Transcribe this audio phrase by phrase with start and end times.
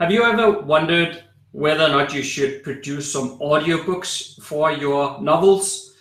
[0.00, 5.94] Have you ever wondered whether or not you should produce some audiobooks for your novels?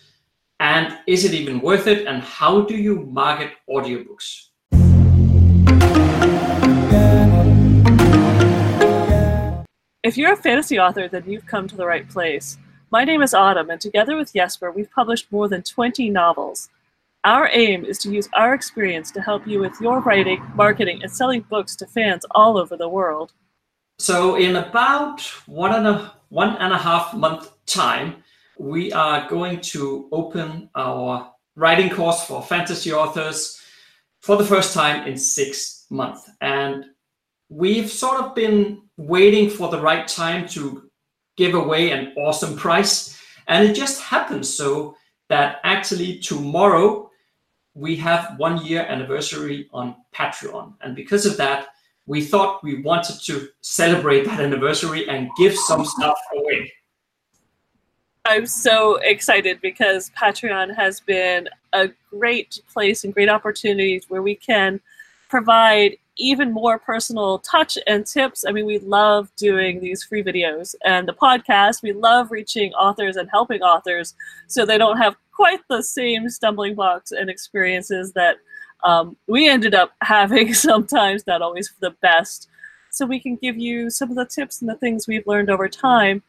[0.62, 2.08] And is it even worth it?
[2.08, 4.51] And how do you market audiobooks?
[10.02, 12.57] If you're a fantasy author, then you've come to the right place.
[12.91, 16.70] My name is Autumn, and together with Jesper, we've published more than 20 novels.
[17.25, 21.11] Our aim is to use our experience to help you with your writing, marketing, and
[21.11, 23.34] selling books to fans all over the world.
[24.00, 28.23] So, in about one and a one and a half month time,
[28.57, 33.62] we are going to open our writing course for fantasy authors
[34.21, 36.30] for the first time in six months.
[36.40, 36.85] And
[37.49, 40.90] we've sort of been waiting for the right time to
[41.35, 43.21] give away an awesome price.
[43.48, 44.95] And it just happens so
[45.27, 47.12] that actually tomorrow
[47.73, 50.76] we have one year anniversary on Patreon.
[50.79, 51.68] And because of that,
[52.09, 56.73] we thought we wanted to celebrate that anniversary and give some stuff away.
[58.26, 64.33] I'm so excited because Patreon has been a great place and great opportunities where we
[64.33, 64.81] can
[65.30, 68.43] provide even more personal touch and tips.
[68.43, 71.83] I mean, we love doing these free videos and the podcast.
[71.83, 74.15] We love reaching authors and helping authors
[74.47, 78.37] so they don't have quite the same stumbling blocks and experiences that
[78.83, 82.47] um, we ended up having sometimes, not always for the best.
[82.91, 85.67] So we can give you some of the tips and the things we've learned over
[85.67, 86.23] time.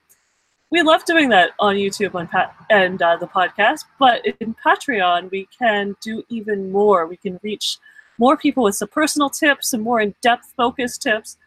[0.70, 2.28] We love doing that on YouTube and,
[2.70, 7.06] and uh, the podcast, but in Patreon, we can do even more.
[7.06, 7.78] We can reach
[8.18, 11.38] more people with some personal tips and more in-depth focused tips.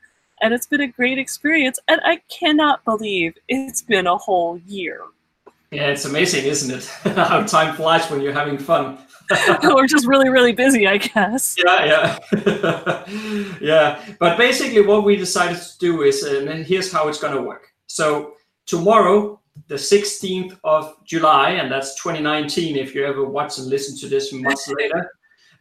[0.42, 1.80] And it's been a great experience.
[1.88, 5.02] And I cannot believe it's been a whole year.
[5.72, 6.86] Yeah, it's amazing, isn't it?
[7.16, 8.98] How time flies when you're having fun.
[9.64, 11.56] We're just really, really busy, I guess.
[11.64, 13.06] Yeah, yeah.
[13.62, 14.06] yeah.
[14.20, 17.68] But basically, what we decided to do is, and here's how it's going to work.
[17.88, 18.34] So,
[18.66, 24.08] tomorrow, the 16th of July, and that's 2019 if you ever watch and listen to
[24.08, 25.12] this much later.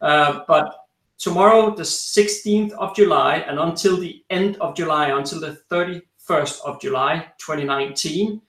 [0.01, 0.75] Uh, but
[1.17, 6.81] tomorrow, the 16th of July, and until the end of July, until the 31st of
[6.81, 8.41] July 2019,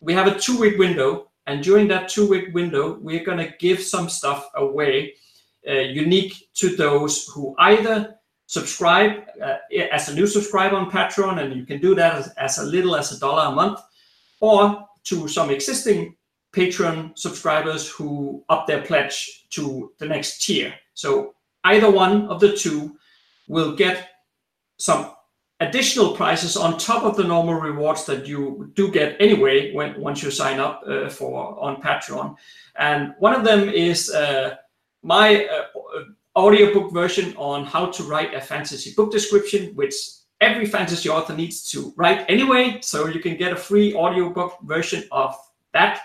[0.00, 3.54] we have a two week window and during that two week window, we're going to
[3.58, 5.14] give some stuff away
[5.68, 8.16] uh, unique to those who either
[8.46, 9.56] subscribe uh,
[9.90, 12.96] as a new subscriber on Patreon, and you can do that as, as a little
[12.96, 13.80] as a dollar a month,
[14.40, 16.16] or to some existing
[16.52, 20.74] Patreon subscribers who up their pledge to the next tier.
[20.94, 22.96] So either one of the two
[23.48, 24.10] will get
[24.78, 25.12] some
[25.62, 30.22] additional prices on top of the normal rewards that you do get anyway when once
[30.22, 32.36] you sign up uh, for on Patreon.
[32.76, 34.56] And one of them is uh,
[35.02, 36.02] my uh,
[36.36, 39.94] audiobook version on how to write a fantasy book description, which
[40.40, 42.78] every fantasy author needs to write anyway.
[42.82, 45.36] So you can get a free audiobook version of
[45.72, 46.00] that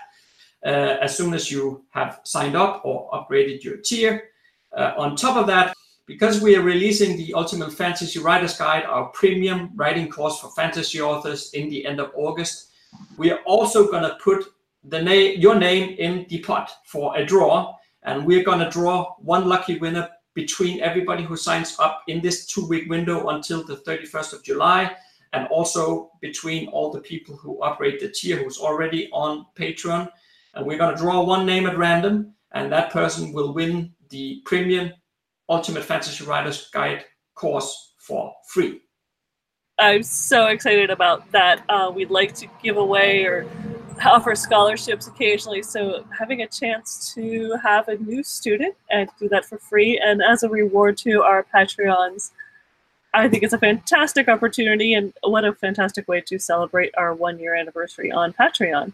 [0.64, 4.30] uh, as soon as you have signed up or upgraded your tier.
[4.76, 5.74] Uh, on top of that,
[6.08, 11.02] because we are releasing the Ultimate Fantasy Writer's Guide, our premium writing course for fantasy
[11.02, 12.70] authors in the end of August,
[13.18, 14.46] we are also going to put
[14.84, 17.74] the name, your name in the pot for a draw,
[18.04, 22.46] and we're going to draw one lucky winner between everybody who signs up in this
[22.46, 24.90] two-week window until the 31st of July,
[25.34, 30.10] and also between all the people who operate the tier who's already on Patreon.
[30.54, 34.40] And we're going to draw one name at random, and that person will win the
[34.46, 34.92] premium
[35.48, 37.04] Ultimate Fantasy Writers Guide
[37.34, 38.80] course for free.
[39.78, 41.62] I'm so excited about that.
[41.68, 43.46] Uh, we'd like to give away or
[44.04, 45.62] offer scholarships occasionally.
[45.62, 50.22] So having a chance to have a new student and do that for free and
[50.22, 52.30] as a reward to our Patreons,
[53.14, 57.38] I think it's a fantastic opportunity and what a fantastic way to celebrate our one
[57.38, 58.92] year anniversary on Patreon.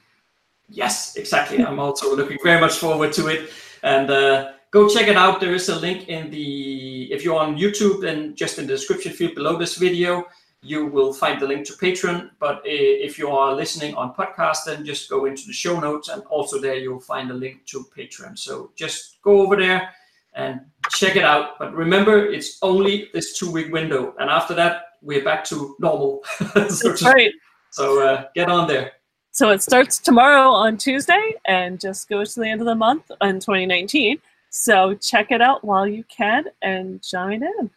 [0.69, 1.65] Yes, exactly.
[1.65, 3.51] I'm also looking very much forward to it.
[3.83, 5.41] And uh, go check it out.
[5.41, 9.13] There is a link in the, if you're on YouTube, and just in the description
[9.13, 10.25] field below this video,
[10.63, 12.31] you will find the link to Patreon.
[12.41, 16.25] But if you are listening on podcast, then just go into the show notes and
[16.25, 18.37] also there you'll find a link to Patreon.
[18.37, 19.91] So just go over there
[20.35, 20.61] and
[20.91, 21.57] check it out.
[21.59, 24.15] But remember, it's only this two week window.
[24.19, 26.23] And after that, we're back to normal.
[26.39, 27.33] so That's right.
[27.71, 28.93] So uh, get on there.
[29.31, 33.11] So it starts tomorrow on Tuesday and just goes to the end of the month
[33.21, 34.19] in 2019.
[34.57, 37.71] So check it out while you can and join in.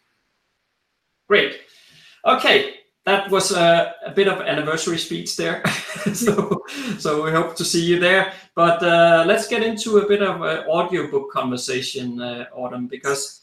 [1.28, 1.58] Great.
[2.24, 5.66] Okay, that was a, a bit of anniversary speech there.
[6.14, 6.62] so,
[6.98, 8.32] so we hope to see you there.
[8.54, 13.42] But uh, let's get into a bit of an audiobook conversation, uh, Autumn, because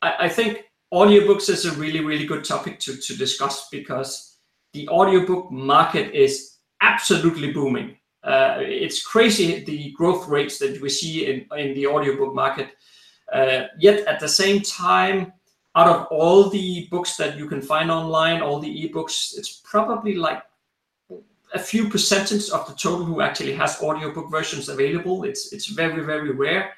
[0.00, 4.36] I, I think audiobooks is a really, really good topic to, to discuss because
[4.72, 7.96] the audiobook market is absolutely booming.
[8.24, 12.70] Uh, it's crazy the growth rates that we see in, in the audiobook market.
[13.32, 15.32] Uh, yet at the same time,
[15.74, 20.14] out of all the books that you can find online, all the ebooks, it's probably
[20.14, 20.42] like
[21.54, 25.24] a few percentage of the total who actually has audiobook versions available.
[25.24, 26.72] It's it's very very rare,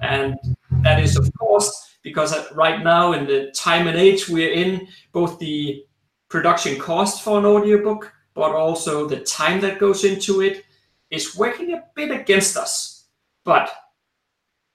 [0.00, 0.38] and
[0.82, 5.38] that is of course because right now in the time and age we're in, both
[5.38, 5.84] the
[6.28, 10.64] production cost for an audiobook, but also the time that goes into it,
[11.10, 13.06] is working a bit against us.
[13.44, 13.70] But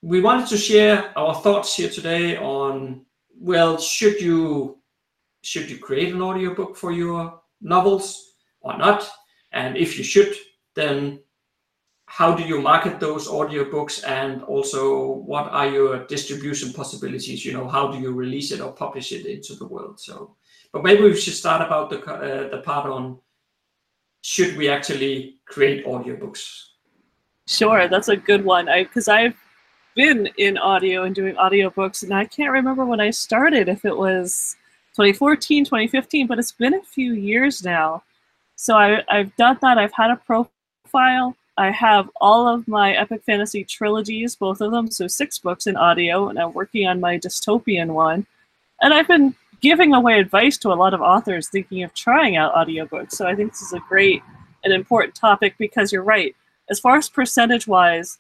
[0.02, 3.06] we wanted to share our thoughts here today on
[3.38, 4.80] well, should you
[5.44, 9.10] should you create an audiobook for your novels or not?
[9.52, 10.34] And if you should,
[10.76, 11.20] then
[12.08, 17.68] how do you market those audiobooks and also what are your distribution possibilities you know
[17.68, 20.36] how do you release it or publish it into the world so
[20.72, 23.18] but maybe we should start about the uh, the part on
[24.32, 26.44] should we actually create audiobooks
[27.48, 29.38] sure that's a good one I because i've
[29.96, 33.96] been in audio and doing audiobooks and i can't remember when i started if it
[33.96, 34.56] was
[34.96, 38.02] 2014 2015 but it's been a few years now
[38.56, 39.78] so I, I've done that.
[39.78, 41.36] I've had a profile.
[41.58, 45.78] I have all of my epic fantasy trilogies, both of them, so six books in
[45.78, 48.26] audio, and I'm working on my dystopian one.
[48.82, 52.54] And I've been giving away advice to a lot of authors thinking of trying out
[52.54, 53.14] audiobooks.
[53.14, 54.22] So I think this is a great
[54.64, 56.36] and important topic because you're right.
[56.70, 58.20] As far as percentage wise,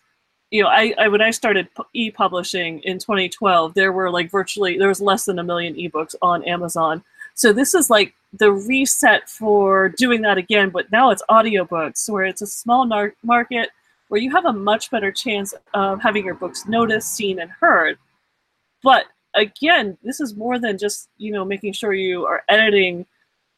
[0.49, 4.87] you know, I, I when I started e-publishing in 2012, there were like virtually there
[4.87, 7.03] was less than a million ebooks on Amazon.
[7.35, 12.23] So this is like the reset for doing that again, but now it's audiobooks where
[12.23, 13.69] it's a small nar- market
[14.07, 17.99] where you have a much better chance of having your books noticed, seen, and heard.
[18.81, 23.05] But again, this is more than just you know making sure you are editing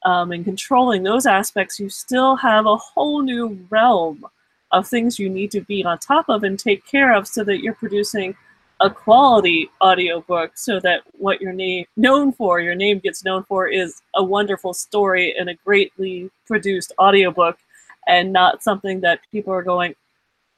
[0.06, 1.80] um, and controlling those aspects.
[1.80, 4.26] You still have a whole new realm
[4.72, 7.60] of things you need to be on top of and take care of so that
[7.60, 8.36] you're producing
[8.80, 13.68] a quality audiobook so that what you're name known for, your name gets known for,
[13.68, 17.58] is a wonderful story and a greatly produced audiobook
[18.08, 19.96] and not something that people are going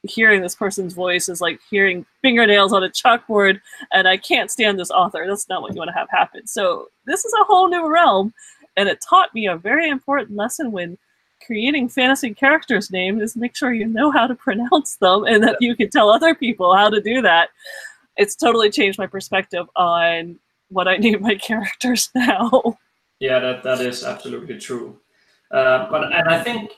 [0.02, 3.60] hearing this person's voice is like hearing fingernails on a chalkboard
[3.92, 5.24] and I can't stand this author.
[5.28, 6.46] That's not what you want to have happen.
[6.46, 8.32] So this is a whole new realm
[8.76, 10.96] and it taught me a very important lesson when
[11.44, 15.56] creating fantasy characters' names is make sure you know how to pronounce them and that
[15.60, 17.50] you can tell other people how to do that
[18.20, 20.38] it's totally changed my perspective on
[20.68, 22.78] what I name my characters now.
[23.18, 24.98] Yeah, that, that is absolutely true.
[25.50, 26.72] Uh, but and I think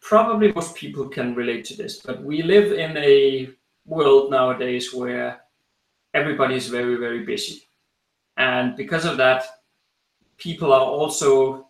[0.00, 2.00] probably most people can relate to this.
[2.00, 3.50] But we live in a
[3.86, 5.40] world nowadays where
[6.14, 7.68] everybody is very very busy,
[8.36, 9.44] and because of that,
[10.38, 11.68] people are also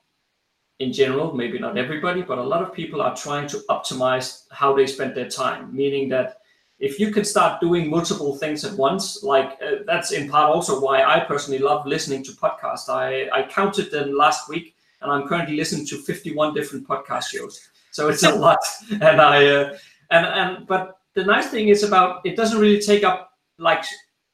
[0.78, 4.74] in general, maybe not everybody, but a lot of people are trying to optimize how
[4.74, 6.40] they spend their time, meaning that
[6.78, 10.80] if you can start doing multiple things at once, like uh, that's in part also
[10.80, 12.88] why I personally love listening to podcasts.
[12.88, 17.68] I, I counted them last week, and I'm currently listening to 51 different podcast shows.
[17.98, 18.60] So it's a lot,
[18.92, 19.76] and I uh,
[20.12, 23.84] and and but the nice thing is about it doesn't really take up like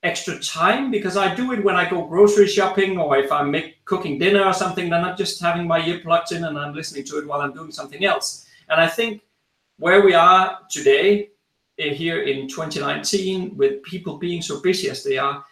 [0.03, 3.83] extra time because I do it when I go grocery shopping or if I'm make,
[3.87, 4.91] cooking dinner or something.
[4.91, 7.55] Then I'm just having my ear plugged in and I'm listening to it while I'm
[7.55, 8.47] doing something else.
[8.69, 9.23] And I think
[9.79, 11.31] where we are today
[11.81, 15.43] uh, here in 2019 with people being so busy as they are,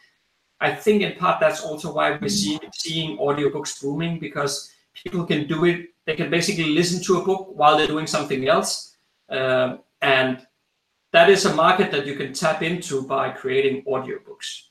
[0.60, 5.46] I think in part that's also why we're seeing, seeing audiobooks booming because people can
[5.46, 5.88] do it.
[6.06, 8.96] They can basically listen to a book while they're doing something else.
[9.28, 10.46] Uh, and
[11.12, 14.64] that is a market that you can tap into by creating audiobooks.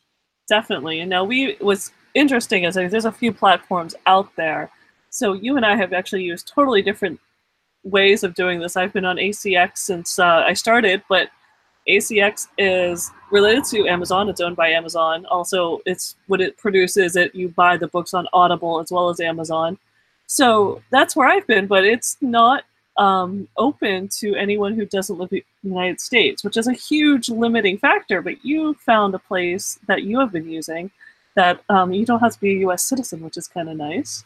[0.48, 1.00] Definitely.
[1.00, 4.70] And now we was interesting is there's a few platforms out there.
[5.10, 7.20] So you and I have actually used totally different
[7.84, 8.76] ways of doing this.
[8.76, 11.30] I've been on ACX since uh, I started, but
[11.88, 14.30] ACX is related to Amazon.
[14.30, 15.26] It's owned by Amazon.
[15.28, 17.16] Also, it's what it produces.
[17.16, 19.78] It you buy the books on Audible as well as Amazon.
[20.32, 22.64] So that's where I've been, but it's not
[22.96, 27.28] um, open to anyone who doesn't live in the United States, which is a huge
[27.28, 28.22] limiting factor.
[28.22, 30.90] But you found a place that you have been using
[31.36, 32.82] that um, you don't have to be a U.S.
[32.82, 34.24] citizen, which is kind of nice.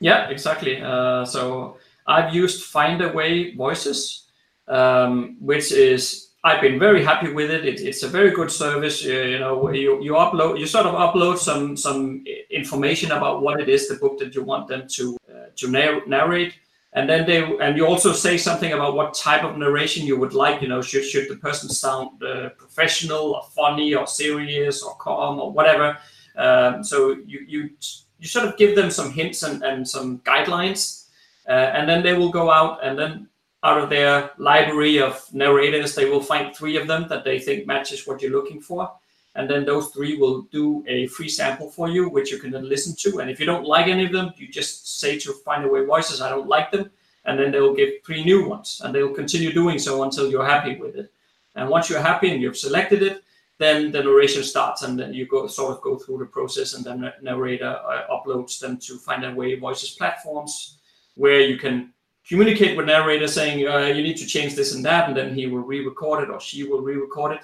[0.00, 0.82] Yeah, exactly.
[0.82, 1.76] Uh, so
[2.08, 4.24] I've used Findaway Voices,
[4.66, 7.66] um, which is I've been very happy with it.
[7.66, 9.04] it it's a very good service.
[9.04, 13.60] Uh, you know, you, you upload, you sort of upload some some information about what
[13.60, 15.70] it is the book that you want them to uh, to
[16.06, 16.54] narrate,
[16.94, 20.32] and then they and you also say something about what type of narration you would
[20.32, 20.62] like.
[20.62, 25.38] You know, should should the person sound uh, professional or funny or serious or calm
[25.40, 25.98] or whatever.
[26.36, 27.70] Um, so you you
[28.18, 31.00] you sort of give them some hints and, and some guidelines
[31.48, 33.28] Uh, and then they will go out and then
[33.62, 37.66] out of their library of narrators, they will find three of them that they think
[37.66, 38.90] matches what you're looking for.
[39.36, 42.68] And then those three will do a free sample for you, which you can then
[42.68, 43.20] listen to.
[43.20, 46.30] And if you don't like any of them, you just say to Findaway Voices, I
[46.30, 46.90] don't like them.
[47.26, 48.80] And then they will give three new ones.
[48.82, 51.12] And they will continue doing so until you're happy with it.
[51.54, 53.22] And once you're happy and you've selected it,
[53.58, 56.82] then the narration starts and then you go sort of go through the process and
[56.82, 60.78] then the narrator uh, uploads them to Findaway Voices platforms
[61.14, 61.92] where you can
[62.28, 65.46] communicate with narrator saying uh, you need to change this and that, and then he
[65.46, 67.42] will re-record it or she will re-record it.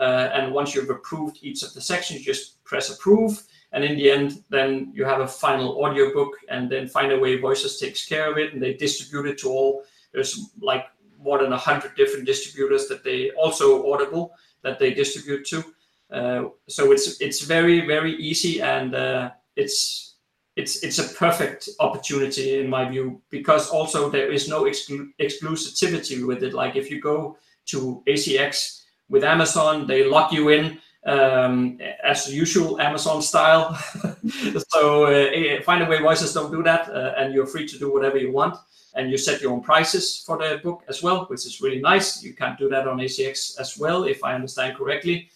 [0.00, 3.42] Uh, and once you've approved each of the sections, you just press approve.
[3.72, 7.78] And in the end, then you have a final audiobook, and then Find Findaway Voices
[7.78, 9.84] takes care of it, and they distribute it to all.
[10.12, 10.86] There's like
[11.18, 15.64] more than a hundred different distributors that they also Audible that they distribute to.
[16.10, 20.11] Uh, so it's it's very very easy, and uh, it's
[20.56, 26.26] it's it's a perfect opportunity in my view because also there is no exclu- exclusivity
[26.26, 26.52] with it.
[26.52, 32.80] Like if you go to ACX with Amazon, they lock you in um, as usual
[32.80, 33.74] Amazon style.
[34.68, 38.32] so uh, Findaway Voices don't do that, uh, and you're free to do whatever you
[38.32, 38.56] want.
[38.94, 42.22] And you set your own prices for the book as well, which is really nice.
[42.22, 45.30] You can't do that on ACX as well, if I understand correctly.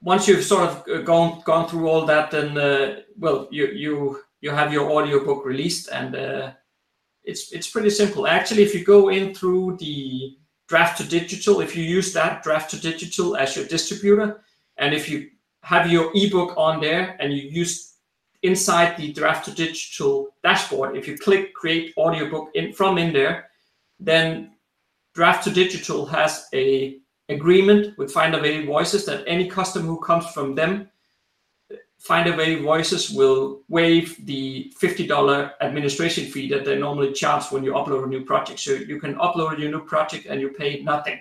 [0.00, 4.20] Once you've sort of uh, gone gone through all that, then uh, well, you you
[4.40, 6.52] you have your audiobook released and uh,
[7.24, 8.26] it's it's pretty simple.
[8.26, 10.36] Actually if you go in through the
[10.68, 14.42] draft to digital if you use that draft to digital as your distributor
[14.78, 15.30] and if you
[15.62, 17.94] have your ebook on there and you use
[18.42, 23.48] inside the draft to digital dashboard if you click create audiobook in from in there
[23.98, 24.52] then
[25.14, 30.54] draft to digital has a agreement with Findaway Voices that any customer who comes from
[30.54, 30.88] them
[32.06, 38.04] Findaway Voices will waive the $50 administration fee that they normally charge when you upload
[38.04, 38.60] a new project.
[38.60, 41.18] So you can upload your new project and you pay nothing.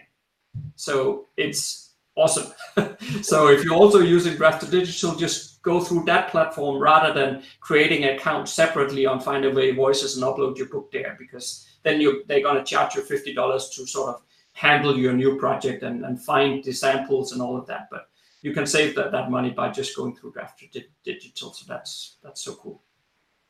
[0.76, 2.54] So it's awesome.
[3.22, 7.44] so if you're also using Draft to Digital, just go through that platform rather than
[7.60, 12.24] creating an account separately on Findaway Voices and upload your book there because then you
[12.28, 14.22] they're going to charge you $50 to sort of
[14.54, 17.88] handle your new project and, and find the samples and all of that.
[17.90, 18.10] But
[18.46, 20.64] you can save that, that money by just going through Draft
[21.04, 21.52] Digital.
[21.52, 22.84] So that's that's so cool.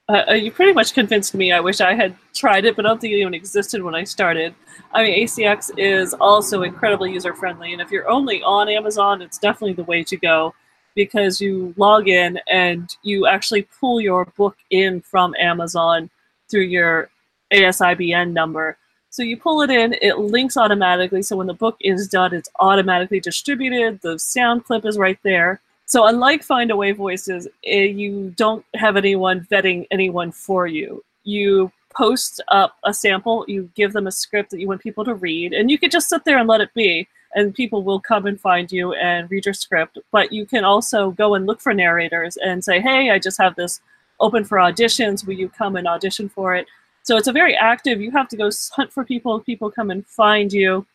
[0.08, 1.52] Uh, uh, you pretty much convinced me.
[1.52, 4.06] I wish I had tried it, but I don't think it even existed when I
[4.06, 4.56] started.
[4.94, 9.38] I mean, ACX is also incredibly user friendly, and if you're only on Amazon, it's
[9.38, 10.56] definitely the way to go
[10.96, 16.10] because you log in and you actually pull your book in from Amazon
[16.50, 17.10] through your
[17.52, 18.78] ASIN number.
[19.16, 21.22] So you pull it in, it links automatically.
[21.22, 24.02] So when the book is done, it's automatically distributed.
[24.02, 25.62] The sound clip is right there.
[25.86, 31.02] So unlike Findaway Voices, eh, you don't have anyone vetting anyone for you.
[31.24, 35.16] You post up a sample, you give them a script that you want people to
[35.16, 38.26] read, and you can just sit there and let it be, and people will come
[38.26, 39.98] and find you and read your script.
[40.12, 43.56] But you can also go and look for narrators and say, hey, I just have
[43.56, 43.80] this
[44.20, 45.26] open for auditions.
[45.26, 46.68] Will you come and audition for it?
[47.06, 50.06] So it's a very active, you have to go hunt for people, people come and
[50.08, 50.88] find you.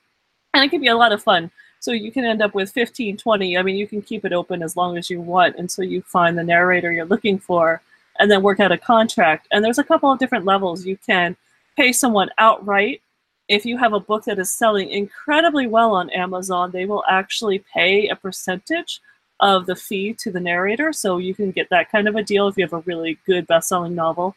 [0.52, 1.52] And it can be a lot of fun.
[1.78, 3.56] So you can end up with 15, 20.
[3.56, 6.36] I mean, you can keep it open as long as you want until you find
[6.36, 7.80] the narrator you're looking for
[8.18, 9.46] and then work out a contract.
[9.52, 10.84] And there's a couple of different levels.
[10.84, 11.36] You can
[11.76, 13.02] pay someone outright.
[13.48, 17.60] If you have a book that is selling incredibly well on Amazon, they will actually
[17.72, 19.00] pay a percentage
[19.38, 20.92] of the fee to the narrator.
[20.92, 23.46] So you can get that kind of a deal if you have a really good
[23.46, 24.34] best selling novel.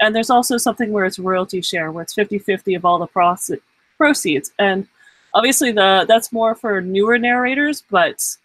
[0.00, 3.60] And there's also something where it's royalty share, where it's 50-50 of all the
[3.98, 4.52] proceeds.
[4.58, 4.86] And
[5.34, 8.36] obviously the that's more for newer narrators, but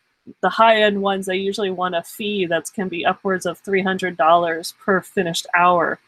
[0.42, 5.02] the high-end ones, they usually want a fee that can be upwards of $300 per
[5.02, 6.00] finished hour,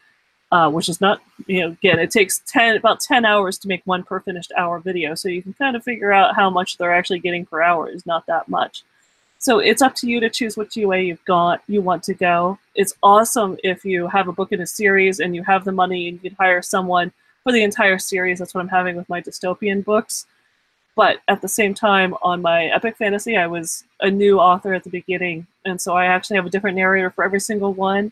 [0.50, 3.82] uh, which is not, you know, again, it takes 10, about 10 hours to make
[3.84, 5.14] one per finished hour video.
[5.14, 8.06] So you can kind of figure out how much they're actually getting per hour is
[8.06, 8.82] not that much.
[9.38, 12.58] So it's up to you to choose which UA you've got you want to go.
[12.74, 16.08] It's awesome if you have a book in a series and you have the money
[16.08, 17.12] and you can hire someone
[17.44, 18.40] for the entire series.
[18.40, 20.26] That's what I'm having with my dystopian books.
[20.96, 24.82] But at the same time, on my epic fantasy, I was a new author at
[24.82, 28.10] the beginning, and so I actually have a different narrator for every single one.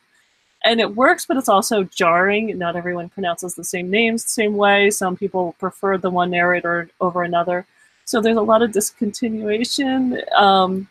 [0.64, 2.56] And it works, but it's also jarring.
[2.56, 4.90] Not everyone pronounces the same names the same way.
[4.90, 7.66] Some people prefer the one narrator over another.
[8.04, 10.23] So there's a lot of discontinuation.
[10.35, 10.88] Um,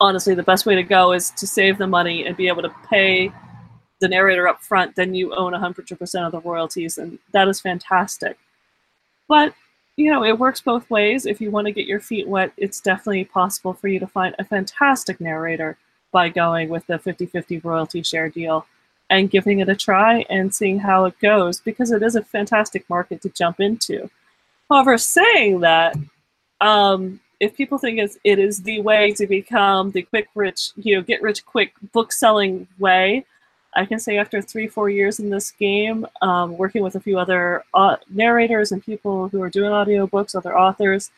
[0.00, 2.74] honestly the best way to go is to save the money and be able to
[2.88, 3.32] pay
[4.00, 8.38] the narrator up front then you own 100% of the royalties and that is fantastic
[9.28, 9.54] but
[9.96, 12.80] you know it works both ways if you want to get your feet wet it's
[12.80, 15.76] definitely possible for you to find a fantastic narrator
[16.12, 18.66] by going with the 50-50 royalty share deal
[19.10, 22.88] and giving it a try and seeing how it goes because it is a fantastic
[22.90, 24.10] market to jump into.
[24.68, 25.96] However, saying that,
[26.60, 30.96] um, if people think it's, it is the way to become the quick rich, you
[30.96, 33.24] know, get rich quick book selling way,
[33.74, 37.18] I can say after three, four years in this game, um, working with a few
[37.18, 41.10] other uh, narrators and people who are doing audiobooks, other authors,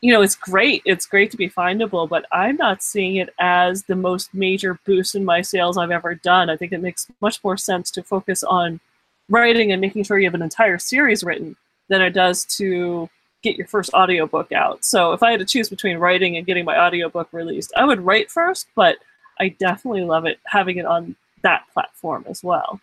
[0.00, 0.82] you know, it's great.
[0.84, 5.14] It's great to be findable, but I'm not seeing it as the most major boost
[5.14, 6.50] in my sales I've ever done.
[6.50, 8.80] I think it makes much more sense to focus on
[9.28, 11.56] writing and making sure you have an entire series written
[11.88, 13.08] than it does to
[13.42, 14.84] get your first audiobook out.
[14.84, 18.00] So if I had to choose between writing and getting my audiobook released, I would
[18.00, 18.96] write first, but
[19.40, 22.80] I definitely love it having it on that platform as well.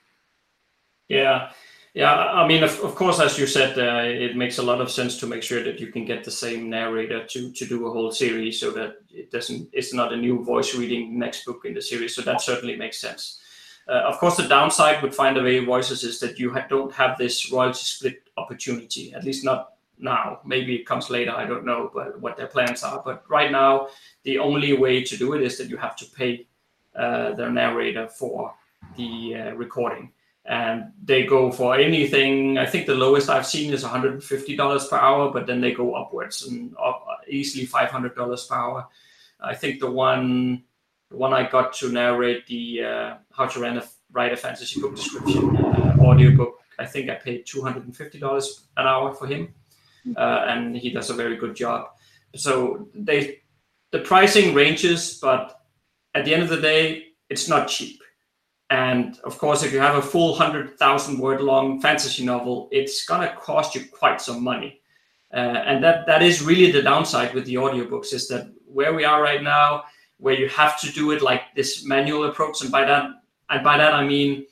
[1.08, 1.52] Yeah.
[1.96, 4.92] Yeah, I mean, of, of course, as you said, uh, it makes a lot of
[4.92, 7.92] sense to make sure that you can get the same narrator to to do a
[7.92, 9.70] whole series, so that it doesn't.
[9.74, 12.14] It's not a new voice reading next book in the series.
[12.14, 13.42] So that certainly makes sense.
[13.88, 17.52] Uh, of course, the downside with Findaway Voices is that you ha- don't have this
[17.52, 19.12] royalty split opportunity.
[19.14, 20.40] At least not now.
[20.46, 21.32] Maybe it comes later.
[21.32, 23.02] I don't know, but what their plans are.
[23.04, 23.90] But right now,
[24.24, 26.48] the only way to do it is that you have to pay
[26.96, 28.54] uh, their narrator for
[28.96, 30.12] the uh, recording
[30.46, 32.58] and they go for anything.
[32.58, 36.48] I think the lowest I've seen is $150 per hour, but then they go upwards
[36.48, 38.88] and up, easily $500 per hour.
[39.40, 40.64] I think the one
[41.10, 44.96] the one I got to narrate the uh, How to a, Write a Fantasy Book
[44.96, 49.54] Description uh, audiobook, I think I paid $250 an hour for him,
[50.18, 51.88] uh, and he does a very good job.
[52.36, 53.42] So they
[53.92, 55.62] the pricing ranges, but
[56.14, 58.00] at the end of the day, it's not cheap
[58.70, 63.36] and of course, if you have a full 100,000 word long fantasy novel, it's to
[63.36, 64.82] cost you quite some money.
[65.34, 69.04] Uh, and that, that is really the downside with the audiobooks is that where we
[69.04, 69.84] are right now,
[70.18, 72.62] where you have to do it like this manual approach.
[72.62, 73.10] And by that,
[73.50, 74.46] and by that, I mean,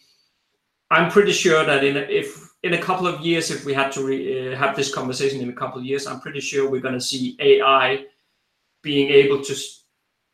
[0.90, 4.06] I'm pretty sure that in if in a couple of years, if we had to
[4.06, 7.00] re, uh, have this conversation in a couple of years, I'm pretty sure we're going
[7.02, 8.06] to see AI
[8.82, 9.56] being able to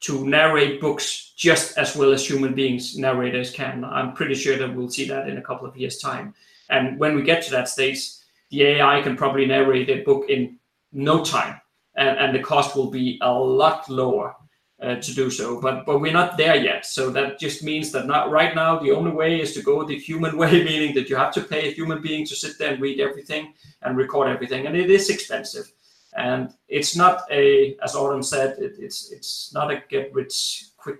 [0.01, 3.86] to narrate books just as well as human beings narrators can.
[3.86, 6.34] I'm pretty sure that we'll see that in a couple of years' time.
[6.69, 8.10] And when we get to that stage,
[8.49, 10.60] the AI can probably narrate a book in
[10.91, 11.62] no time,
[11.95, 14.36] and, and the cost will be a lot lower
[14.81, 15.62] uh, to do so.
[15.62, 16.86] But but we're not there yet.
[16.86, 18.79] So that just means that not right now.
[18.79, 21.69] The only way is to go the human way, meaning that you have to pay
[21.69, 25.09] a human being to sit there and read everything and record everything, and it is
[25.09, 25.71] expensive
[26.15, 30.99] and it's not a as autumn said it, it's it's not a get rich quick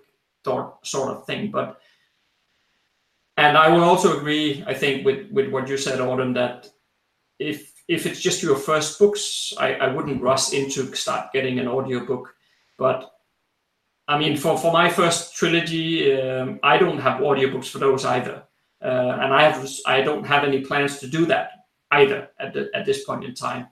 [0.84, 1.80] sort of thing but
[3.38, 6.70] and i will also agree i think with with what you said autumn that
[7.40, 11.68] if if it's just your first books i i wouldn't rush into start getting an
[11.68, 12.36] audiobook
[12.78, 13.12] but
[14.14, 15.90] i mean for for my first trilogy
[16.22, 18.36] um, i don't have audiobooks for those either
[18.90, 21.48] uh, and i have i don't have any plans to do that
[21.92, 23.68] either at the, at this point in time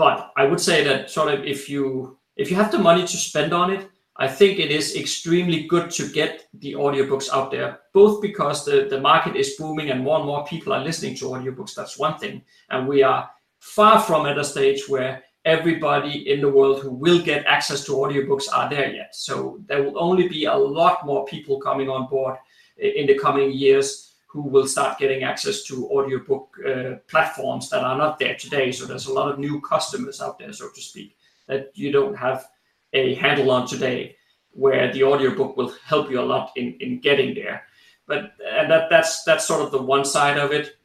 [0.00, 3.16] but I would say that sort of if you if you have the money to
[3.18, 7.80] spend on it, I think it is extremely good to get the audiobooks out there,
[7.92, 11.26] both because the, the market is booming and more and more people are listening to
[11.26, 11.74] audiobooks.
[11.74, 12.40] That's one thing.
[12.70, 17.20] And we are far from at a stage where everybody in the world who will
[17.22, 19.14] get access to audiobooks are there yet.
[19.14, 22.36] So there will only be a lot more people coming on board
[22.76, 27.98] in the coming years who will start getting access to audiobook uh, platforms that are
[27.98, 28.70] not there today.
[28.70, 31.16] So there's a lot of new customers out there, so to speak,
[31.48, 32.48] that you don't have
[32.92, 34.16] a handle on today,
[34.52, 37.64] where the audiobook will help you a lot in, in getting there.
[38.06, 40.76] But and that that's that's sort of the one side of it.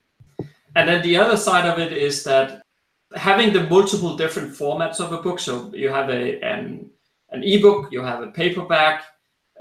[0.76, 2.65] And then the other side of it is that
[3.16, 5.40] having the multiple different formats of a book.
[5.40, 6.90] So you have a an
[7.30, 9.04] an ebook, you have a paperback,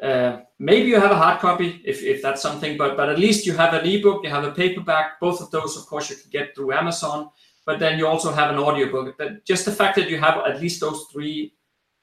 [0.02, 3.46] uh, maybe you have a hard copy if, if that's something, but but at least
[3.46, 5.20] you have an ebook, you have a paperback.
[5.20, 7.30] Both of those, of course, you can get through Amazon.
[7.66, 9.16] But then you also have an audiobook.
[9.16, 11.54] But just the fact that you have at least those three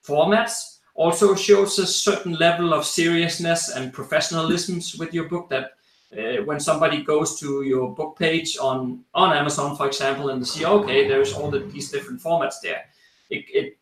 [0.04, 5.50] formats also shows a certain level of seriousness and professionalism with your book.
[5.50, 5.72] That
[6.18, 10.66] uh, when somebody goes to your book page on on Amazon, for example, and see,
[10.66, 12.84] okay, there's all the, these different formats there,
[13.30, 13.78] it, it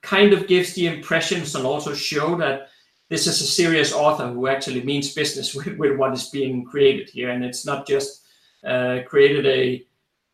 [0.00, 2.68] kind of gives the impressions and also show that
[3.08, 7.08] this is a serious author who actually means business with, with what is being created
[7.08, 8.24] here, and it's not just
[8.64, 9.86] uh, created a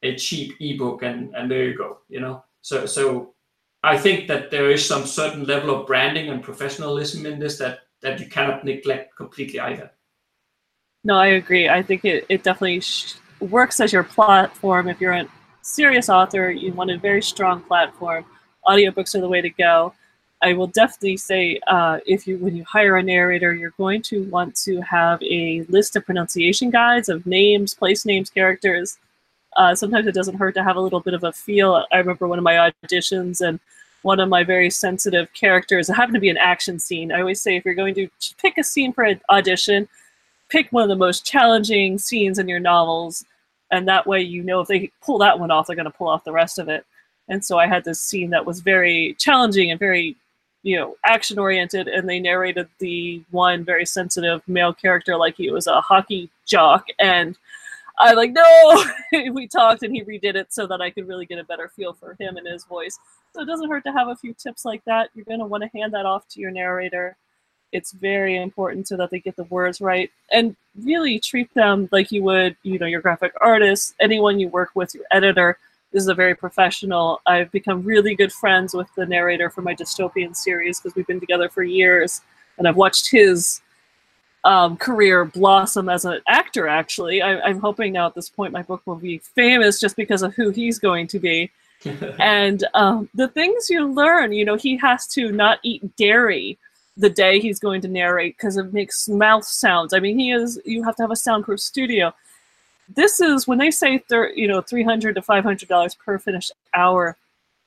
[0.02, 2.44] a cheap ebook and and there you go, you know.
[2.62, 3.34] So so
[3.84, 7.80] I think that there is some certain level of branding and professionalism in this that
[8.00, 9.90] that you cannot neglect completely either.
[11.04, 11.68] No, I agree.
[11.68, 14.88] I think it, it definitely sh- works as your platform.
[14.88, 15.28] If you're a
[15.62, 18.24] serious author, you want a very strong platform.
[18.66, 19.94] Audiobooks are the way to go
[20.40, 24.24] I will definitely say uh, if you when you hire a narrator, you're going to
[24.24, 28.98] want to have a list of pronunciation guides of names, place names, characters.
[29.56, 31.84] Uh, sometimes it doesn't hurt to have a little bit of a feel.
[31.92, 33.58] I remember one of my auditions and
[34.02, 35.88] one of my very sensitive characters.
[35.88, 37.10] It happened to be an action scene.
[37.10, 38.08] I always say if you're going to
[38.40, 39.88] pick a scene for an audition,
[40.48, 43.24] pick one of the most challenging scenes in your novels,
[43.70, 46.08] and that way you know if they pull that one off, they're going to pull
[46.08, 46.84] off the rest of it.
[47.28, 50.16] And so I had this scene that was very challenging and very
[50.62, 55.50] you know action oriented and they narrated the one very sensitive male character like he
[55.50, 57.38] was a hockey jock and
[58.00, 58.84] i like no!
[59.32, 61.92] We talked and he redid it so that i could really get a better feel
[61.92, 62.98] for him and his voice.
[63.34, 65.10] So it doesn't hurt to have a few tips like that.
[65.14, 67.16] You're going to want to hand that off to your narrator
[67.72, 72.10] it's very important so that they get the words right and really treat them like
[72.10, 75.58] you would you know your graphic artist anyone you work with your editor
[75.92, 77.20] this is a very professional.
[77.26, 81.20] I've become really good friends with the narrator for my dystopian series because we've been
[81.20, 82.20] together for years,
[82.58, 83.62] and I've watched his
[84.44, 86.68] um, career blossom as an actor.
[86.68, 90.22] Actually, I, am hoping now at this point my book will be famous just because
[90.22, 91.50] of who he's going to be.
[92.18, 96.58] and um, the things you learn, you know, he has to not eat dairy
[96.98, 99.94] the day he's going to narrate because it makes mouth sounds.
[99.94, 100.60] I mean, he is.
[100.64, 102.12] You have to have a soundproof studio
[102.94, 107.16] this is when they say thir- you know 300 to 500 dollars per finished hour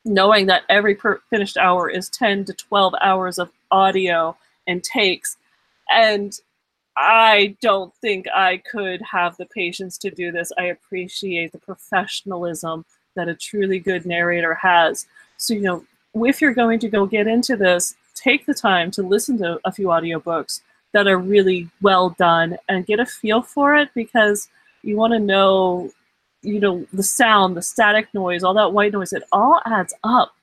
[0.03, 4.35] knowing that every per finished hour is 10 to 12 hours of audio
[4.67, 5.37] and takes
[5.91, 6.39] and
[6.97, 12.83] i don't think i could have the patience to do this i appreciate the professionalism
[13.15, 15.05] that a truly good narrator has
[15.37, 15.85] so you know
[16.25, 19.71] if you're going to go get into this take the time to listen to a
[19.71, 20.61] few audiobooks
[20.93, 24.49] that are really well done and get a feel for it because
[24.83, 25.91] you want to know,
[26.41, 30.33] you know, the sound, the static noise, all that white noise, it all adds up.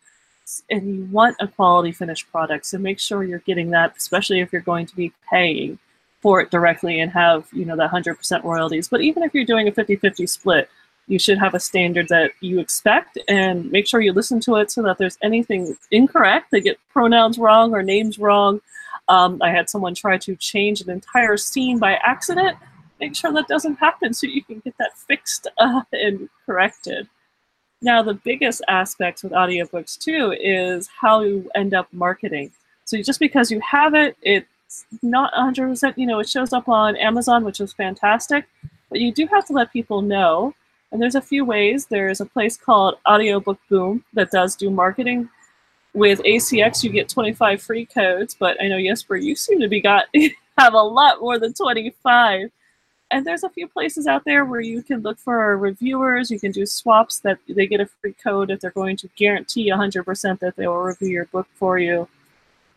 [0.71, 2.65] And you want a quality finished product.
[2.65, 5.79] So make sure you're getting that, especially if you're going to be paying
[6.21, 8.89] for it directly and have, you know, that 100% royalties.
[8.89, 10.71] But even if you're doing a 50 50 split,
[11.09, 14.71] you should have a standard that you expect and make sure you listen to it
[14.71, 18.61] so that there's anything incorrect, they get pronouns wrong or names wrong.
[19.09, 22.57] Um, I had someone try to change an entire scene by accident
[23.01, 27.09] make sure that doesn't happen so you can get that fixed uh, and corrected.
[27.81, 32.51] Now, the biggest aspects with audiobooks too is how you end up marketing.
[32.85, 36.97] So just because you have it, it's not 100%, you know, it shows up on
[36.97, 38.47] Amazon, which is fantastic,
[38.91, 40.55] but you do have to let people know.
[40.91, 41.87] And there's a few ways.
[41.87, 45.29] There's a place called Audiobook Boom that does do marketing.
[45.95, 49.81] With ACX, you get 25 free codes, but I know Jesper, you seem to be
[49.81, 50.07] got
[50.59, 52.51] have a lot more than 25
[53.11, 56.31] and there's a few places out there where you can look for reviewers.
[56.31, 59.71] You can do swaps that they get a free code if they're going to guarantee
[59.71, 62.07] 100% that they will review your book for you.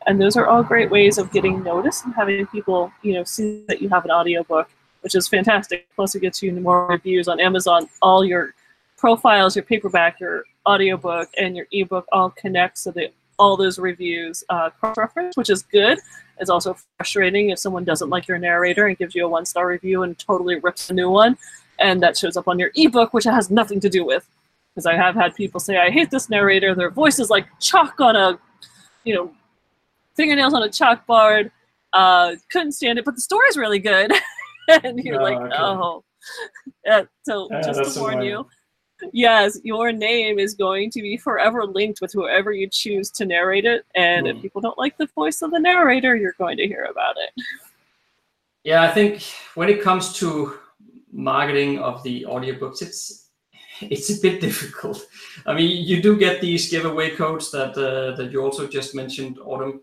[0.07, 3.63] And those are all great ways of getting noticed and having people, you know, see
[3.67, 4.69] that you have an audiobook,
[5.01, 5.87] which is fantastic.
[5.95, 7.87] Plus, it gets you more reviews on Amazon.
[8.01, 8.53] All your
[8.97, 14.43] profiles, your paperback, your audiobook, and your ebook all connect so that all those reviews
[14.49, 15.97] uh, cross-reference, which is good.
[16.37, 20.03] It's also frustrating if someone doesn't like your narrator and gives you a one-star review
[20.03, 21.37] and totally rips a new one,
[21.79, 24.27] and that shows up on your ebook, which has nothing to do with.
[24.73, 26.73] Because I have had people say, "I hate this narrator.
[26.73, 28.39] Their voice is like chalk on a,
[29.03, 29.31] you know,
[30.15, 31.51] fingernails on a chalkboard.
[31.91, 34.13] Uh, couldn't stand it, but the story's really good."
[34.83, 35.55] and you're oh, like, okay.
[35.57, 36.03] "Oh."
[36.85, 38.45] Yeah, so yeah, just to warn you
[39.13, 43.65] yes, your name is going to be forever linked with whoever you choose to narrate
[43.65, 43.85] it.
[43.95, 44.29] And mm.
[44.29, 44.41] if hmm.
[44.41, 47.43] people don't like the voice of the narrator, you're going to hear about it.
[48.63, 49.23] Yeah, I think
[49.55, 50.57] when it comes to
[51.11, 53.29] marketing of the audiobooks, it's
[53.81, 55.07] it's a bit difficult.
[55.45, 59.39] I mean, you do get these giveaway codes that uh, that you also just mentioned,
[59.43, 59.81] Autumn,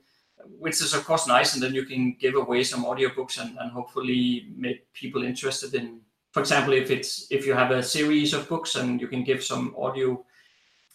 [0.59, 3.71] which is of course nice, and then you can give away some audiobooks and, and
[3.71, 6.01] hopefully make people interested in
[6.33, 9.43] for example, if it's if you have a series of books and you can give
[9.43, 10.25] some audio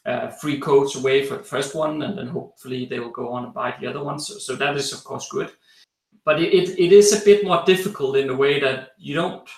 [0.06, 3.45] uh, free codes away for the first one, and then hopefully they will go on
[3.45, 4.28] and buy the other ones.
[4.28, 5.52] So, so that is of course good,
[6.23, 9.49] but it, it, it is a bit more difficult in the way that you don't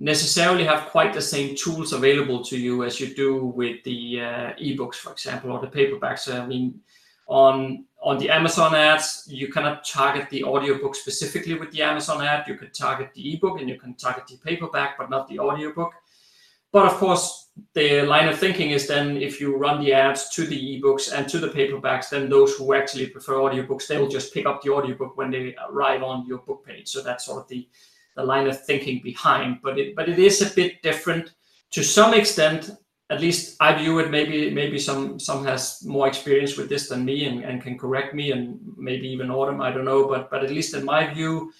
[0.00, 4.52] necessarily have quite the same tools available to you as you do with the uh,
[4.60, 6.32] ebooks, for example, or the paperbacks.
[6.32, 6.80] I mean,
[7.26, 12.48] on on the Amazon ads, you cannot target the audiobook specifically with the Amazon ad.
[12.48, 15.92] You could target the ebook and you can target the paperback, but not the audiobook.
[16.72, 20.46] But of course, the line of thinking is then if you run the ads to
[20.46, 24.32] the ebooks and to the paperbacks, then those who actually prefer audiobooks, they will just
[24.32, 26.88] pick up the audiobook when they arrive on your book page.
[26.88, 27.68] So that's sort of the,
[28.16, 29.58] the line of thinking behind.
[29.62, 31.34] But it but it is a bit different
[31.72, 32.70] to some extent
[33.10, 34.10] at least I view it.
[34.10, 38.14] Maybe maybe some some has more experience with this than me and, and can correct
[38.14, 39.62] me, and maybe even Autumn.
[39.62, 41.52] I don't know, but but at least in my view,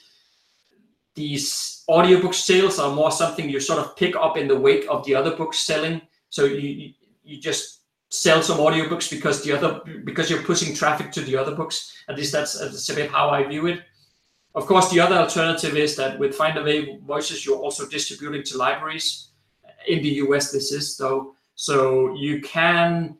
[1.15, 5.05] these audiobook sales are more something you sort of pick up in the wake of
[5.05, 6.03] the other books selling.
[6.29, 6.93] So you
[7.25, 7.79] you just
[8.11, 11.95] sell some audiobooks because the other because you're pushing traffic to the other books.
[12.09, 13.83] At least that's, that's a bit how I view it.
[14.55, 19.29] Of course, the other alternative is that with Findaway Voices, you're also distributing to libraries.
[19.87, 21.35] In the US, this is though.
[21.61, 23.19] So you can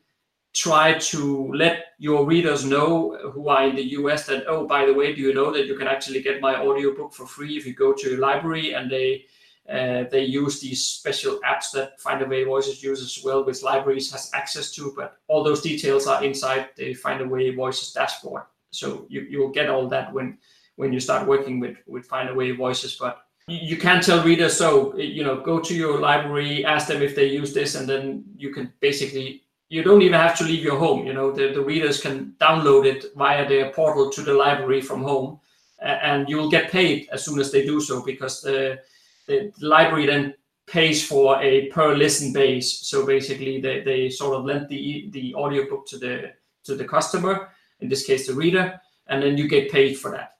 [0.53, 4.93] try to let your readers know who are in the US that, oh, by the
[4.93, 7.73] way, do you know that you can actually get my audiobook for free if you
[7.73, 9.25] go to your library and they
[9.69, 14.09] uh, they use these special apps that Find Findaway Voices uses as well, which libraries
[14.13, 18.43] has access to, but all those details are inside the Findaway Voices dashboard.
[18.71, 20.37] So you, you'll get all that when
[20.77, 24.95] when you start working with, with Find Findaway Voices, but you can tell readers, so,
[24.97, 28.53] you know, go to your library, ask them if they use this, and then you
[28.53, 31.05] can basically you don't even have to leave your home.
[31.05, 35.03] You know, the, the readers can download it via their portal to the library from
[35.03, 35.39] home,
[35.79, 38.79] and you'll get paid as soon as they do so because the,
[39.27, 40.33] the library then
[40.65, 42.79] pays for a per listen base.
[42.87, 46.33] So basically, they, they sort of lend the the audiobook to the
[46.63, 50.37] to the customer, in this case the reader, and then you get paid for that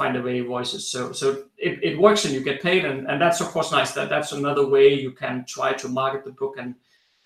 [0.00, 0.90] so via Findaway Voices.
[0.90, 3.92] So so it, it works and you get paid, and, and that's of course nice.
[3.92, 6.74] That that's another way you can try to market the book and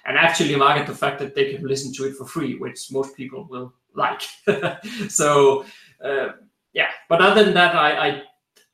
[0.06, 3.16] and actually market the fact that they can listen to it for free, which most
[3.16, 4.22] people will like.
[5.08, 5.64] so
[6.04, 6.28] uh,
[6.72, 8.22] yeah, but other than that, I, I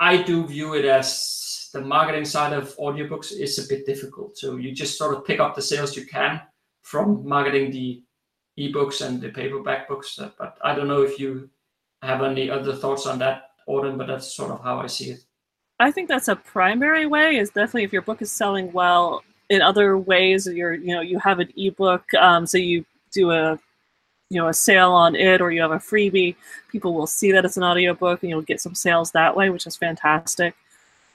[0.00, 4.38] I do view it as the marketing side of audiobooks is a bit difficult.
[4.38, 6.40] So you just sort of pick up the sales you can
[6.82, 8.02] from marketing the
[8.58, 10.18] ebooks and the paperback books.
[10.38, 11.50] But I don't know if you
[12.02, 15.20] have any other thoughts on that, Autumn, but that's sort of how I see it.
[15.78, 17.36] I think that's a primary way.
[17.36, 21.18] Is definitely if your book is selling well, in other ways you're you know you
[21.18, 23.58] have an ebook um, so you do a
[24.30, 26.36] you know a sale on it or you have a freebie
[26.70, 29.66] people will see that it's an audiobook and you'll get some sales that way which
[29.66, 30.54] is fantastic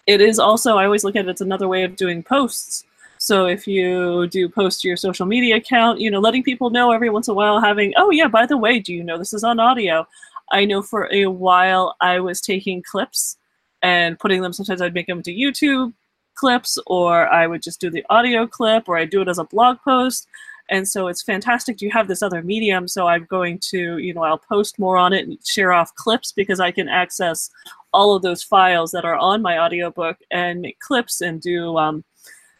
[0.06, 2.84] it is also i always look at it it's another way of doing posts
[3.18, 6.92] so if you do post to your social media account you know letting people know
[6.92, 9.34] every once in a while having oh yeah by the way do you know this
[9.34, 10.06] is on audio
[10.52, 13.38] i know for a while i was taking clips
[13.82, 15.94] and putting them sometimes i'd make them to youtube
[16.36, 19.46] clips or I would just do the audio clip or I'd do it as a
[19.46, 20.28] blog post.
[20.70, 21.82] And so it's fantastic.
[21.82, 22.88] You have this other medium.
[22.88, 26.32] So I'm going to, you know, I'll post more on it and share off clips
[26.32, 27.50] because I can access
[27.94, 32.04] all of those files that are on my audiobook and make clips and do um,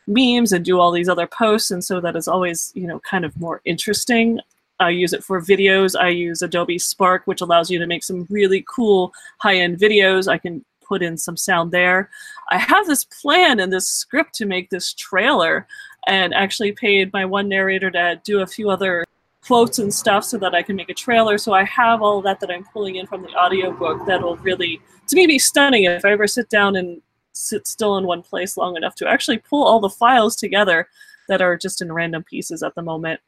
[0.08, 1.72] memes and do all these other posts.
[1.72, 4.40] And so that is always, you know, kind of more interesting.
[4.80, 6.00] I use it for videos.
[6.00, 10.28] I use Adobe Spark, which allows you to make some really cool high end videos.
[10.28, 12.10] I can put in some sound there.
[12.52, 15.68] I have this plan and this script to make this trailer
[16.08, 19.04] and actually paid my one narrator to do a few other
[19.46, 21.38] quotes and stuff so that I can make a trailer.
[21.38, 25.16] So I have all that that I'm pulling in from the audiobook that'll really, to
[25.16, 27.02] me, be stunning if I ever sit down and
[27.34, 30.88] sit still in one place long enough to actually pull all the files together
[31.28, 33.20] that are just in random pieces at the moment.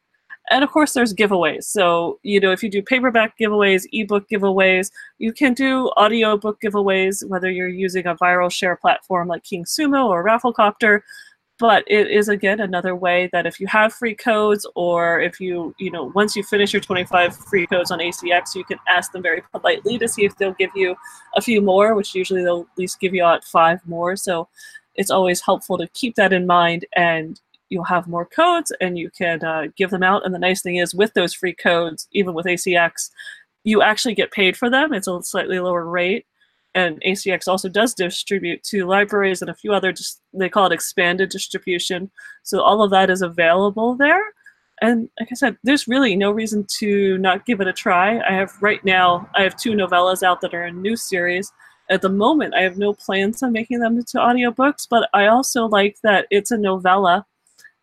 [0.50, 1.64] And of course, there's giveaways.
[1.64, 7.26] So, you know, if you do paperback giveaways, ebook giveaways, you can do audiobook giveaways,
[7.28, 11.00] whether you're using a viral share platform like KingSumo or Rafflecopter.
[11.58, 15.74] But it is again another way that if you have free codes, or if you,
[15.78, 19.22] you know, once you finish your 25 free codes on ACX, you can ask them
[19.22, 20.94] very politely to see if they'll give you
[21.34, 24.14] a few more, which usually they'll at least give you out five more.
[24.14, 24.48] So
[24.94, 29.10] it's always helpful to keep that in mind and you'll have more codes and you
[29.10, 30.24] can uh, give them out.
[30.24, 33.10] And the nice thing is, with those free codes, even with ACX,
[33.64, 34.92] you actually get paid for them.
[34.92, 36.26] It's a slightly lower rate.
[36.74, 39.92] And ACX also does distribute to libraries and a few other,
[40.32, 42.10] they call it expanded distribution.
[42.42, 44.22] So all of that is available there.
[44.80, 48.20] And like I said, there's really no reason to not give it a try.
[48.20, 51.52] I have right now, I have two novellas out that are a new series.
[51.90, 55.66] At the moment, I have no plans on making them into audiobooks, but I also
[55.66, 57.26] like that it's a novella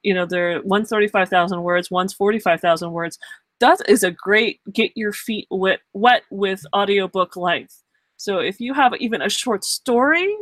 [0.06, 3.18] you know, they're one's 35,000 words, one's 45,000 words.
[3.60, 7.82] That is a great get your feet wet, wet with audiobook length.
[8.18, 10.34] So if you have even a short story,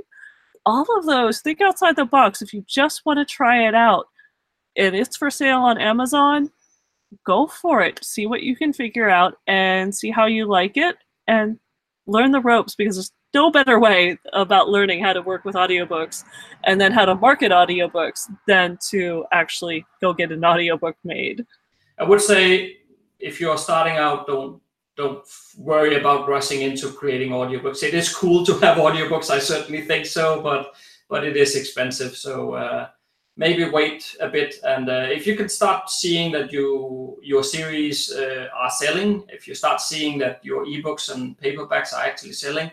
[0.66, 2.42] all of those, think outside the box.
[2.42, 4.08] If you just want to try it out
[4.76, 6.52] and it's for sale on Amazon,
[7.26, 8.04] go for it.
[8.04, 10.98] See what you can figure out and see how you like it
[11.28, 11.58] and
[12.06, 16.24] learn the ropes because there's no better way about learning how to work with audiobooks
[16.66, 21.46] and then how to market audiobooks than to actually go get an audiobook made.
[22.00, 22.78] I would say
[23.20, 24.62] if you're starting out, don't
[24.96, 25.26] don't
[25.58, 27.82] worry about rushing into creating audiobooks.
[27.82, 30.76] It is cool to have audiobooks, I certainly think so, but
[31.10, 32.16] but it is expensive.
[32.16, 32.90] So uh,
[33.36, 34.56] maybe wait a bit.
[34.64, 39.48] And uh, if you can start seeing that you your series uh, are selling if
[39.48, 42.70] you start seeing that your ebooks and paperbacks are actually selling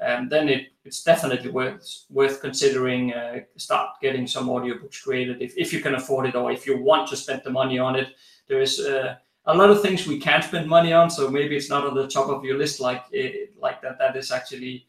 [0.00, 5.56] um, then it, it's definitely worth worth considering uh, start getting some audiobooks created if,
[5.56, 8.08] if you can afford it or if you want to spend the money on it.
[8.48, 9.14] There is uh,
[9.46, 12.08] a lot of things we can't spend money on so maybe it's not on the
[12.08, 13.98] top of your list like it, like that.
[13.98, 14.86] That is actually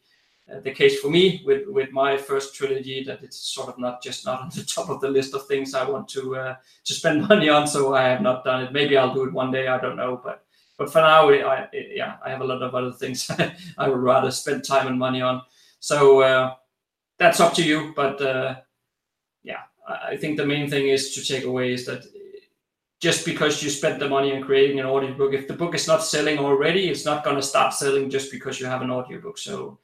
[0.62, 4.24] the case for me with with my first trilogy that it's sort of not just
[4.24, 7.28] not on the top of the list of things I want to uh, to spend
[7.28, 7.66] money on.
[7.66, 8.72] So I have not done it.
[8.72, 9.66] Maybe I'll do it one day.
[9.66, 10.44] I don't know, but
[10.78, 13.30] but for now, I, yeah, I have a lot of other things
[13.78, 15.42] I would rather spend time and money on.
[15.80, 16.54] So uh,
[17.18, 17.92] that's up to you.
[17.96, 18.56] But uh,
[19.42, 22.04] yeah, I think the main thing is to take away is that
[23.00, 26.02] just because you spent the money on creating an audiobook, if the book is not
[26.02, 29.38] selling already, it's not going to start selling just because you have an audiobook.
[29.38, 29.78] So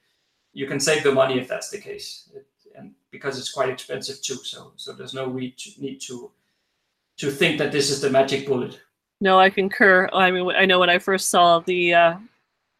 [0.53, 4.21] you can save the money if that's the case, it, and because it's quite expensive
[4.21, 4.37] too.
[4.43, 6.31] So so there's no need to, need to
[7.17, 8.79] to think that this is the magic bullet.
[9.21, 10.09] No, I concur.
[10.13, 12.15] I mean, I know when I first saw the uh,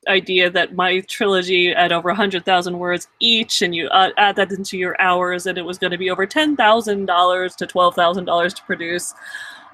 [0.07, 4.77] idea that my trilogy at over 100,000 words each, and you uh, add that into
[4.77, 9.13] your hours, and it was going to be over $10,000 to $12,000 to produce.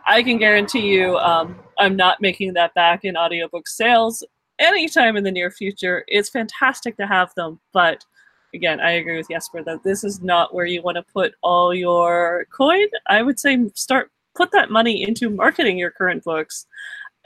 [0.08, 4.24] I can guarantee you um, I'm not making that back in audiobook sales
[4.60, 6.04] anytime in the near future.
[6.08, 8.06] It's fantastic to have them, but
[8.54, 11.74] again, I agree with Jesper that this is not where you want to put all
[11.74, 12.88] your coin.
[13.08, 16.66] I would say start put that money into marketing your current books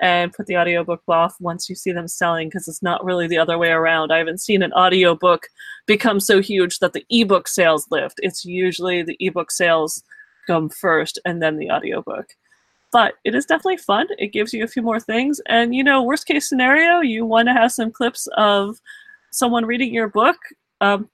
[0.01, 3.37] and put the audiobook off once you see them selling because it's not really the
[3.37, 4.11] other way around.
[4.11, 5.47] I haven't seen an audiobook
[5.85, 8.19] become so huge that the ebook sales lift.
[8.23, 10.03] It's usually the ebook sales
[10.47, 12.25] come first and then the audiobook
[12.93, 14.07] but it is definitely fun.
[14.19, 15.41] It gives you a few more things.
[15.47, 18.79] And, you know, worst case scenario, you want to have some clips of
[19.31, 20.37] someone reading your book.
[20.79, 21.09] Um,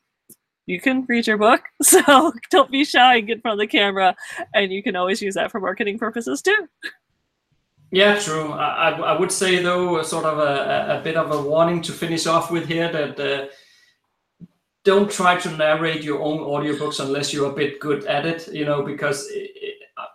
[0.65, 1.62] you can read your book.
[1.82, 4.13] So don't be shy and get in front of the camera.
[4.54, 6.68] And you can always use that for marketing purposes too.
[7.92, 8.52] Yeah, true.
[8.52, 12.28] I, I would say, though, sort of a, a bit of a warning to finish
[12.28, 13.48] off with here that uh,
[14.84, 18.65] don't try to narrate your own audiobooks unless you're a bit good at it, you
[18.65, 19.28] know, because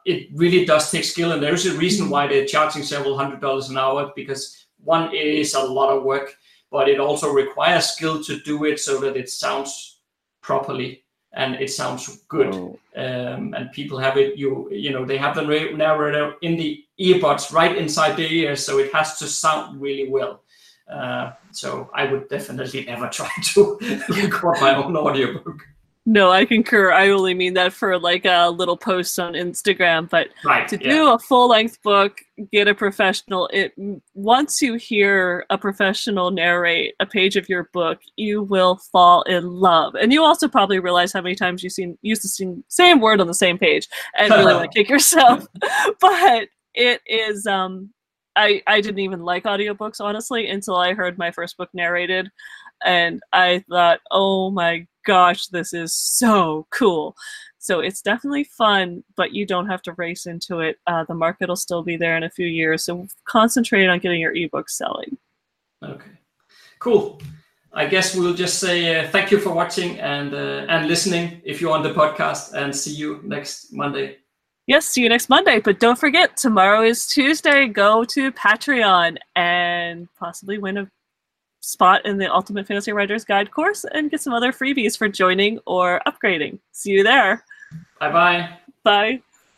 [0.05, 3.69] it really does take skill, and there's a reason why they're charging several hundred dollars
[3.71, 6.37] an hour because one it is a lot of work,
[6.71, 10.01] but it also requires skill to do it so that it sounds
[10.43, 12.55] properly and it sounds good.
[12.55, 12.79] Oh.
[12.97, 17.53] Um, and people have it, you you know, they have the narrator in the earbuds
[17.53, 20.43] right inside the ear, so it has to sound really well.
[20.91, 23.79] Uh, so I would definitely never try to
[24.11, 25.67] record my own audiobook.
[26.07, 26.93] No, I concur.
[26.93, 30.91] I only mean that for like a little post on Instagram, but right, to yeah.
[30.91, 32.21] do a full length book,
[32.53, 33.49] get a professional.
[33.55, 33.73] It
[34.13, 39.47] once you hear a professional narrate a page of your book, you will fall in
[39.47, 43.01] love, and you also probably realize how many times you've seen use the same, same
[43.01, 43.89] word on the same page
[44.19, 45.47] and really want to kick yourself.
[46.01, 47.91] but it is um
[48.37, 52.31] I, I didn't even like audiobooks honestly until I heard my first book narrated
[52.85, 57.17] and I thought, oh my gosh, this is so cool.
[57.59, 60.77] So it's definitely fun, but you don't have to race into it.
[60.87, 62.85] Uh, the market will still be there in a few years.
[62.85, 65.17] So concentrate on getting your ebook selling.
[65.83, 66.11] Okay,
[66.79, 67.21] cool.
[67.73, 71.61] I guess we'll just say uh, thank you for watching and uh, and listening if
[71.61, 74.19] you're on the podcast, and see you next Monday.
[74.67, 75.59] Yes, see you next Monday.
[75.59, 77.67] But don't forget, tomorrow is Tuesday.
[77.67, 80.91] Go to Patreon and possibly win a
[81.65, 85.59] spot in the Ultimate Fantasy Writers Guide course and get some other freebies for joining
[85.67, 86.59] or upgrading.
[86.73, 87.45] See you there.
[88.01, 88.51] Bye-bye.
[88.83, 89.23] Bye.